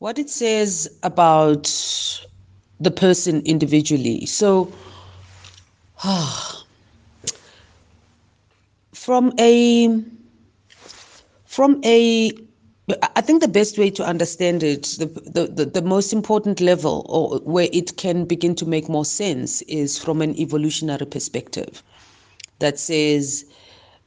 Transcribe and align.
what 0.00 0.18
it 0.18 0.28
says 0.30 0.88
about 1.02 1.70
the 2.80 2.90
person 2.90 3.42
individually. 3.44 4.24
So, 4.24 4.72
from 8.94 9.32
a 9.38 10.02
from 11.44 11.80
a 11.84 12.32
I 13.14 13.20
think 13.20 13.40
the 13.42 13.48
best 13.48 13.78
way 13.78 13.90
to 13.90 14.04
understand 14.04 14.62
it, 14.64 14.96
the, 14.98 15.06
the, 15.06 15.46
the, 15.46 15.64
the, 15.66 15.82
most 15.82 16.12
important 16.12 16.60
level 16.60 17.06
or 17.08 17.38
where 17.40 17.68
it 17.72 17.96
can 17.96 18.24
begin 18.24 18.56
to 18.56 18.66
make 18.66 18.88
more 18.88 19.04
sense 19.04 19.62
is 19.62 19.96
from 19.96 20.20
an 20.22 20.34
evolutionary 20.36 21.06
perspective 21.06 21.84
that 22.58 22.80
says, 22.80 23.44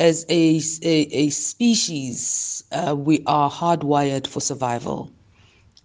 as 0.00 0.26
a, 0.28 0.60
a, 0.82 1.02
a 1.12 1.30
species, 1.30 2.64
uh, 2.72 2.96
we 2.98 3.22
are 3.26 3.48
hardwired 3.48 4.26
for 4.26 4.40
survival. 4.40 5.12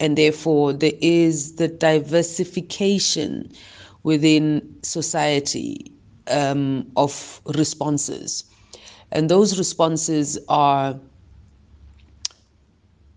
And 0.00 0.16
therefore, 0.16 0.72
there 0.72 0.92
is 1.00 1.56
the 1.56 1.68
diversification 1.68 3.52
within 4.02 4.76
society 4.82 5.92
um, 6.28 6.90
of 6.96 7.40
responses. 7.56 8.44
And 9.10 9.28
those 9.28 9.58
responses 9.58 10.38
are 10.48 10.98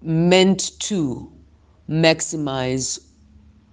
meant 0.01 0.71
to 0.79 1.31
maximize 1.89 2.99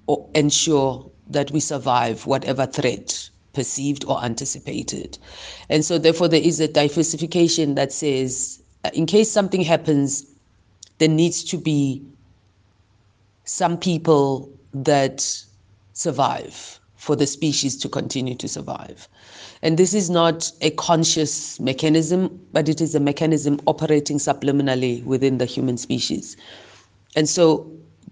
or 0.06 0.28
ensure 0.34 1.10
that 1.28 1.50
we 1.50 1.60
survive 1.60 2.26
whatever 2.26 2.66
threat 2.66 3.30
perceived 3.52 4.04
or 4.04 4.22
anticipated. 4.22 5.18
And 5.68 5.84
so, 5.84 5.98
therefore, 5.98 6.28
there 6.28 6.42
is 6.42 6.60
a 6.60 6.68
diversification 6.68 7.74
that 7.74 7.92
says, 7.92 8.62
uh, 8.84 8.90
in 8.92 9.06
case 9.06 9.30
something 9.30 9.62
happens, 9.62 10.24
there 10.98 11.08
needs 11.08 11.44
to 11.44 11.56
be 11.56 12.02
some 13.48 13.78
people 13.78 14.52
that 14.74 15.42
survive 15.94 16.78
for 16.96 17.16
the 17.16 17.26
species 17.26 17.78
to 17.78 17.88
continue 17.88 18.34
to 18.34 18.46
survive. 18.46 19.08
And 19.62 19.78
this 19.78 19.94
is 19.94 20.10
not 20.10 20.52
a 20.60 20.70
conscious 20.72 21.58
mechanism, 21.58 22.38
but 22.52 22.68
it 22.68 22.82
is 22.82 22.94
a 22.94 23.00
mechanism 23.00 23.58
operating 23.66 24.18
subliminally 24.18 25.02
within 25.04 25.38
the 25.38 25.46
human 25.46 25.78
species. 25.78 26.36
And 27.16 27.26
so 27.26 27.66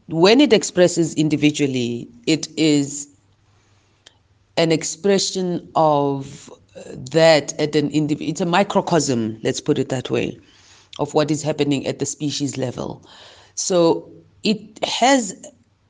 when 0.09 0.41
it 0.41 0.55
expresses 0.55 1.13
individually, 1.15 2.09
it 2.27 2.49
is 2.57 3.07
an 4.57 4.73
expression 4.73 5.69
of 5.75 6.51
that 7.13 7.53
at 7.61 7.77
an 7.77 7.91
individual, 7.91 8.31
it's 8.31 8.41
a 8.41 8.47
microcosm, 8.47 9.39
let's 9.43 9.61
put 9.61 9.79
it 9.79 9.91
that 9.91 10.09
way, 10.11 10.39
of 10.99 11.13
what 11.13 11.31
is 11.31 11.43
happening 11.43 11.87
at 11.87 11.99
the 11.99 12.07
species 12.07 12.57
level. 12.57 13.05
So 13.55 14.11
it 14.47 14.85
has 14.85 15.35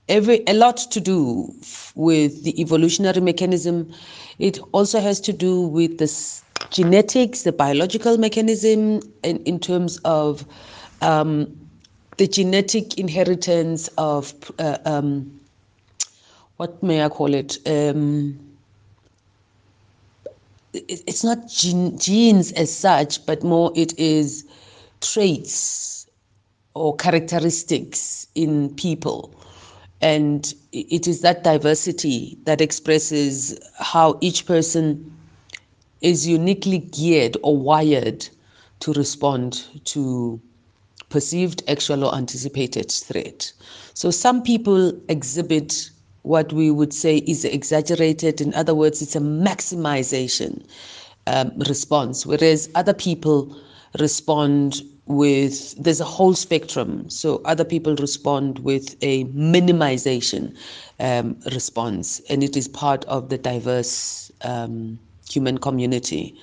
every 0.08 0.42
a 0.46 0.54
lot 0.54 0.78
to 0.78 1.00
do 1.00 1.52
with 1.94 2.42
the 2.42 2.58
evolutionary 2.60 3.20
mechanism. 3.20 3.92
It 4.38 4.58
also 4.72 4.98
has 4.98 5.20
to 5.20 5.32
do 5.32 5.60
with 5.60 5.98
the 5.98 6.10
genetics, 6.70 7.42
the 7.42 7.52
biological 7.52 8.16
mechanism, 8.16 9.00
in, 9.22 9.42
in 9.44 9.60
terms 9.60 9.98
of 10.04 10.46
um, 11.02 11.54
the 12.16 12.26
genetic 12.26 12.98
inheritance 12.98 13.88
of 13.98 14.32
uh, 14.58 14.78
um, 14.86 15.38
what 16.56 16.82
may 16.82 17.04
I 17.04 17.10
call 17.10 17.34
it? 17.34 17.58
Um, 17.66 18.38
it's 20.72 21.24
not 21.24 21.48
gene, 21.48 21.98
genes 21.98 22.52
as 22.52 22.74
such, 22.74 23.24
but 23.26 23.42
more 23.42 23.70
it 23.74 23.98
is 23.98 24.46
traits 25.02 25.95
or 26.76 26.94
characteristics 26.96 28.26
in 28.34 28.74
people 28.74 29.34
and 30.02 30.54
it 30.72 31.08
is 31.08 31.22
that 31.22 31.42
diversity 31.42 32.36
that 32.44 32.60
expresses 32.60 33.58
how 33.78 34.18
each 34.20 34.44
person 34.44 35.10
is 36.02 36.26
uniquely 36.26 36.78
geared 36.78 37.36
or 37.42 37.56
wired 37.56 38.28
to 38.80 38.92
respond 38.92 39.64
to 39.84 40.40
perceived, 41.08 41.62
actual, 41.66 42.04
or 42.04 42.14
anticipated 42.14 42.90
threat. 42.92 43.52
So 43.94 44.10
some 44.10 44.42
people 44.42 44.92
exhibit 45.08 45.90
what 46.22 46.52
we 46.52 46.70
would 46.70 46.92
say 46.92 47.18
is 47.18 47.44
exaggerated. 47.44 48.40
In 48.40 48.52
other 48.52 48.74
words, 48.74 49.00
it's 49.00 49.16
a 49.16 49.20
maximization 49.20 50.66
um, 51.26 51.52
response, 51.68 52.26
whereas 52.26 52.68
other 52.74 52.92
people 52.92 53.56
respond 53.98 54.82
with 55.06 55.74
there's 55.82 56.00
a 56.00 56.04
whole 56.04 56.34
spectrum. 56.34 57.08
So 57.08 57.40
other 57.44 57.64
people 57.64 57.94
respond 57.96 58.58
with 58.60 58.96
a 59.02 59.24
minimization 59.26 60.56
um, 61.00 61.36
response 61.52 62.20
and 62.28 62.42
it 62.42 62.56
is 62.56 62.68
part 62.68 63.04
of 63.06 63.28
the 63.28 63.38
diverse 63.38 64.30
um, 64.42 64.98
human 65.30 65.58
community. 65.58 66.38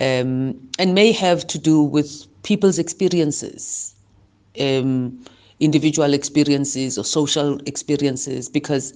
Um, 0.00 0.60
and 0.78 0.94
may 0.94 1.12
have 1.12 1.46
to 1.46 1.58
do 1.58 1.82
with 1.82 2.26
people's 2.42 2.78
experiences 2.78 3.94
um, 4.60 5.24
individual 5.60 6.14
experiences 6.14 6.98
or 6.98 7.04
social 7.04 7.58
experiences 7.66 8.48
because 8.48 8.92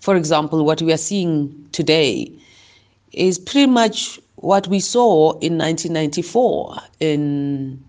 for 0.00 0.16
example 0.16 0.64
what 0.64 0.80
we 0.82 0.92
are 0.92 0.98
seeing 0.98 1.68
today 1.72 2.30
is 3.12 3.38
pretty 3.38 3.66
much 3.66 4.20
what 4.36 4.68
we 4.68 4.78
saw 4.80 5.32
in 5.40 5.58
1994 5.58 6.76
in 7.00 7.82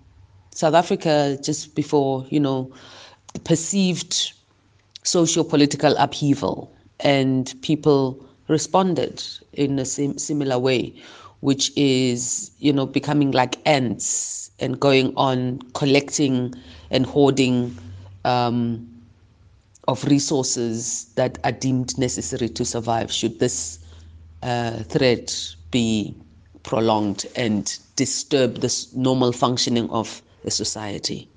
South 0.53 0.73
Africa 0.73 1.37
just 1.41 1.75
before, 1.75 2.25
you 2.29 2.39
know, 2.39 2.71
perceived 3.43 4.33
socio-political 5.03 5.95
upheaval 5.97 6.71
and 6.99 7.53
people 7.61 8.23
responded 8.47 9.23
in 9.53 9.79
a 9.79 9.85
sim- 9.85 10.17
similar 10.17 10.59
way, 10.59 10.93
which 11.39 11.71
is, 11.75 12.51
you 12.59 12.73
know, 12.73 12.85
becoming 12.85 13.31
like 13.31 13.57
ants 13.65 14.51
and 14.59 14.79
going 14.79 15.13
on 15.15 15.59
collecting 15.73 16.53
and 16.91 17.05
hoarding 17.05 17.75
um, 18.25 18.87
of 19.87 20.03
resources 20.05 21.05
that 21.15 21.39
are 21.43 21.51
deemed 21.51 21.97
necessary 21.97 22.47
to 22.49 22.63
survive 22.63 23.11
should 23.11 23.39
this 23.39 23.79
uh, 24.43 24.83
threat 24.83 25.55
be 25.71 26.15
prolonged 26.63 27.25
and 27.35 27.79
disturb 27.95 28.55
the 28.57 28.87
normal 28.95 29.31
functioning 29.31 29.89
of 29.89 30.21
the 30.43 30.51
society. 30.51 31.30